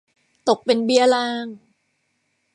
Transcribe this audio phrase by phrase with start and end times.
[0.47, 1.47] ตกเป็นเบี้ยล่าง